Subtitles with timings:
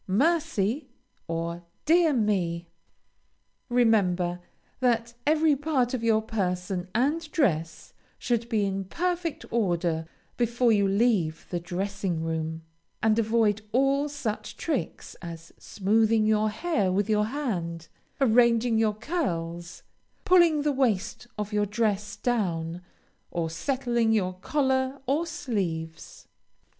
[0.07, 0.89] "Mercy!"
[1.27, 2.67] or "Dear me!"
[3.69, 4.39] Remember
[4.79, 10.87] that every part of your person and dress should be in perfect order before you
[10.87, 12.63] leave the dressing room,
[13.03, 17.87] and avoid all such tricks as smoothing your hair with your hand,
[18.19, 19.83] arranging your curls,
[20.25, 22.81] pulling the waist of your dress down,
[23.29, 26.27] or settling your collar or sleeves.